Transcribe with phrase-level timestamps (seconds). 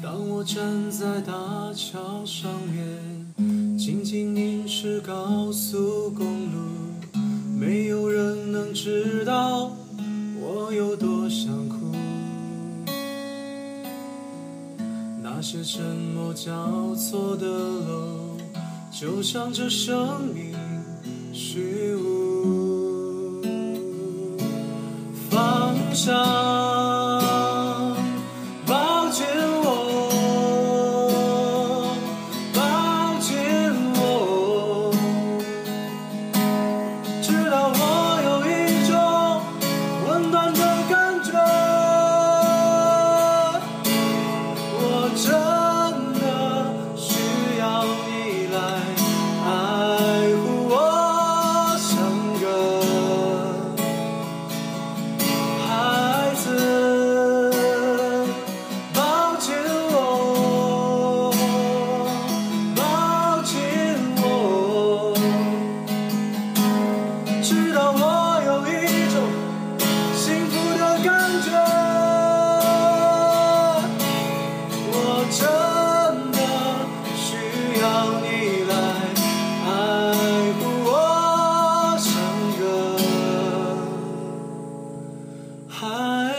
[0.00, 1.32] 当我站在大
[1.74, 6.58] 桥上面，静静凝视高速公路，
[7.58, 9.72] 没有人能知道
[10.40, 11.76] 我有多想哭。
[15.20, 18.36] 那些沉默交错的楼，
[18.92, 20.54] 就像这生命
[21.32, 23.42] 虚无。
[25.28, 26.12] 放下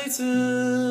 [0.09, 0.88] 孩子。